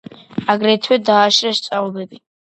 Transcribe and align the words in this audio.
აგრეთვე 0.53 0.97
დააშრეს 1.09 1.59
ჭაობები. 1.67 2.19